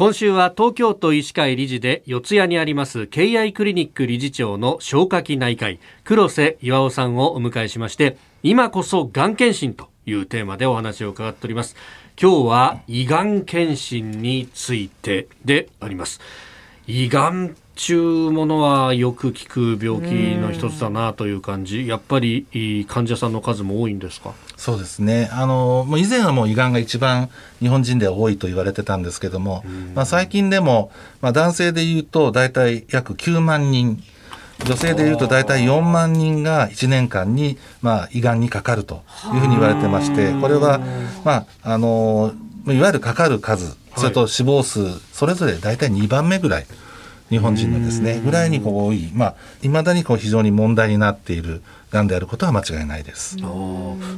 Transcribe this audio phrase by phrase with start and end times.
[0.00, 11.76] 今週は東京都医師会理事で四谷にあります敬愛クリニック理事長の消化器内科医黒瀬岩尾さんをお迎えしまして今こそがん検診というテーマでお話を伺っております。
[12.18, 16.22] 今日は胃がん検診についてであります。
[16.86, 22.46] 胃がんちゅうものはよく聞く病気の一つだなという感じ、やっぱり
[22.86, 24.34] 患者さんの数も多いんですか？
[24.58, 27.30] そうですね、あのもう以前はもう胃がんが一番
[27.60, 34.02] 日本人では多いと言われてたんですけども、まあ、最近でも、まあ、男性でいうと大体約9万人。
[34.66, 40.80] 女性でいうと大体4万人が1年間に、まあ、胃がんにかかるというふうに言われてまして、これは、
[41.24, 42.34] まあ、あの
[42.66, 46.66] いわゆるかかる数、それと死亡数、それぞれ大体2番目ぐらい。
[47.30, 53.36] 日本人のですねぐらいにこう多いまあいまだにこう非常に問題になっているがんであることは間違いないです。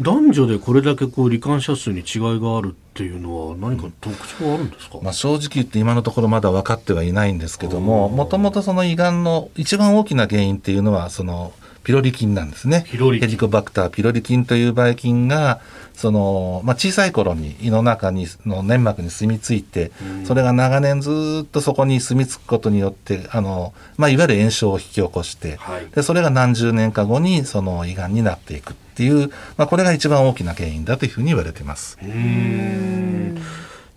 [0.00, 11.52] 男女でこれだけこう罹患者数に違いがあるっていうのは何か特徴あるんですか、まあ、正直言って今のところまだ分かってはいないんですけどももともとその胃がんの一番大きな原因っていうのはその
[11.84, 12.84] ピロリ菌なんですね。
[13.20, 15.60] ヘリコバクターピロリ菌というばい菌が、
[15.94, 19.92] その、まあ、小さい頃に胃の中に、の粘膜に住み着いて、
[20.24, 31.98] それが長年ずっとそこに住み着くことによって、あの、まあ、いわゆる炎症を引き起こして、はい、で、それが何十年か後に、その胃がんになっていくっていう、まあ、これが一番大きな原因だというふうに言われています。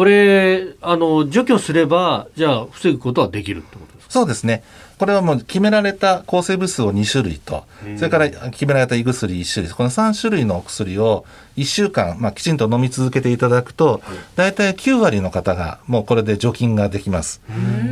[0.00, 4.12] これ、あの、除去すれば、じゃあ、防ぐことはできるってことですか？
[4.14, 4.62] そうですね。
[4.96, 7.64] これはもう決められた抗生物質を2種類と、
[7.96, 11.26] それから決められた胃薬1種類、この3種類のお薬を
[11.58, 14.00] 1週間、まあ、きちんと飲み続けていただくと、
[14.36, 17.42] 大体9割の方がもうこれで除菌ができます。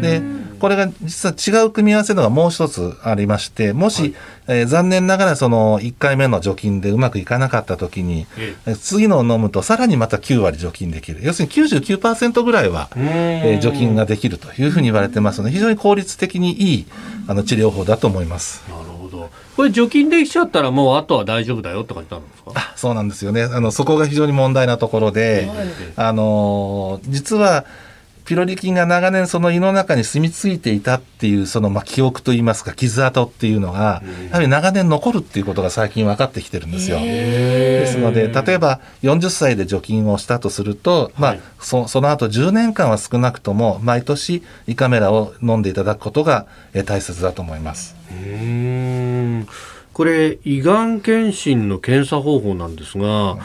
[0.00, 0.22] で、
[0.58, 4.14] これが実は違う組み合わせのがもう一つありまして、もし、はい、
[4.48, 8.26] えー、残念ながらその1回目の除菌でうまくいかなかった時に、
[8.66, 11.20] え次のを飲むとさらにまた9割除菌できる。
[11.22, 16.86] 要するに99%ぐらいは、えー、除菌ができるというふうに言われてますので、非常に効率的にいい
[17.26, 18.64] あの治療法だと思います。
[18.68, 19.30] なるほど。
[19.56, 22.52] これ除菌できちゃったらもうあとは大丈夫だよって感じなんですか。
[22.54, 23.42] あ、そうなんですよね。
[23.42, 25.48] あのそこが非常に問題なところで、
[25.96, 27.64] あの実は。
[28.28, 37.00] ピロリ菌が長年その胃の中に住み着いていたっていうそのまあ記憶といいますか傷跡っていうのがやはり長年残るっていうことが最近分かってきてるんですよ。
[37.00, 46.46] ですので例えば40歳で除菌をしたとすると、まあ、そその後10年間は少なくとも毎年胃カメラを飲んでいただくことが
[46.84, 47.96] 大切だと思います。
[49.94, 53.38] これ胃がん検診の検査方法なんですが、うん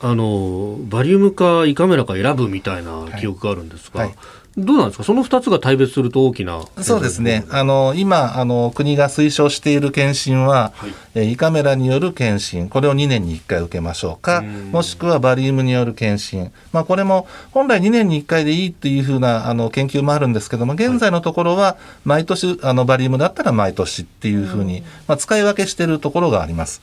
[0.00, 4.18] あのバリウムか胃カメラか選ぶみたいな記憶があるんですが、はいはい
[4.58, 5.04] どうなんですか？
[5.04, 6.62] その2つが対別すると大きな。
[6.80, 7.44] そうですね。
[7.50, 16.50] あの、今、あの、国が推奨している検診は、はい、え胃カメラによる検診、これを2年に1回受けましょうか、もしくはバリウムによる検診。
[16.72, 26.80] まあ、これも、本来2年に1回でいいっていうふうな、あの、研究もあるんですけども、現在のところは、毎年、あの、バリウムだったら毎年っていうふうに、まあ、使い分けしているところがあります。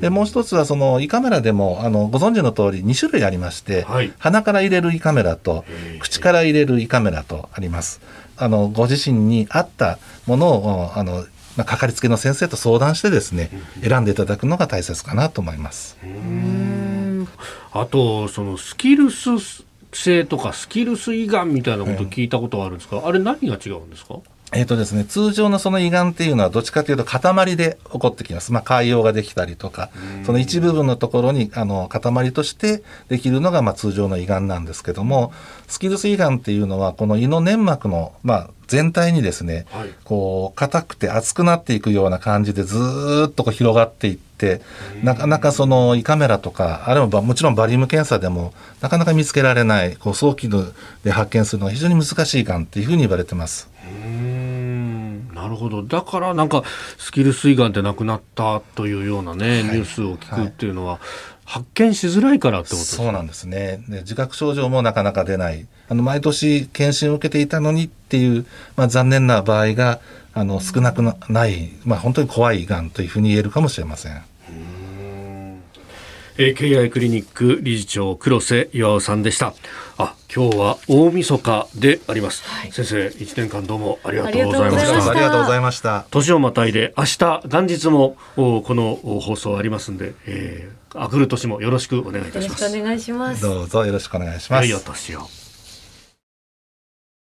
[0.00, 5.64] で、もう一つは、その、胃カメラでも、あの、ご存知の通り、2種類ありまして、はい、鼻から入れる胃カメラと、
[6.00, 8.00] 口から入れる胃カメラとあります。
[8.36, 11.24] あの、ご自身に合ったものを、あの、
[11.56, 13.50] まあ、かかりつけの先生と相談してですね、
[13.82, 15.96] 選んでいただくのが大切かなと思います。
[17.72, 19.30] あと、そのスキルス
[19.92, 24.16] 性とかスキルス胃がんみたいなこと聞いたことはあるんですか、あれ何が違うんですか？
[24.52, 28.52] えーとですね、通常のその胃がんっていうのはどっちかというと塊で起こってきます。
[28.52, 29.90] まあ、潰瘍ができたりとか、
[30.24, 35.32] その一部分のところにあの塊としてできるのがまあ通常の胃がんなんですけども、
[35.66, 44.60] スキルス胃がんっていうのはこの胃の粘膜のまあ全体にですね、はい、こう硬くて厚くなっていくような感じでずっとこう広がっていって、
[45.02, 50.48] なかなかその胃カメラとか、あるいはもちろんバリウム検査でもなかなか見つけられない、こう早期
[51.02, 53.68] で発見するのが非常に難しいがんっていうふうに言われてます。
[55.46, 55.84] なるほど。
[55.84, 56.64] だからなんか
[56.98, 61.00] スキルス胃がんってなくなったというようなね、ニュースを聞くっていうのは、はい、
[61.44, 63.84] 発見しづらいからってことそうなんですね。
[63.88, 65.68] で自覚症状もなかなか出ない。
[65.88, 68.44] あの毎年検診を受けていたのにっていう、
[68.74, 70.00] まあ、残念な場合が
[70.34, 74.20] あの少なくない、まあ、本当に怖いがんというふうに言えるかもしれません。
[76.38, 79.54] えー、敬愛クリニック理事長黒瀬岩尾さんでした。
[79.98, 85.10] あ今日は大晦日であります、はい、先生一年間どうもありがとうございました。
[85.10, 86.06] ありがとうございました。
[86.10, 92.78] 年をまたいで明日元日もこの放送ありますんで、えー、あくる年もよろしくお願いいたします。
[92.78, 93.42] お願いします。
[93.42, 94.68] どうぞよろしくお願いします。
[94.68, 95.22] 良いお年を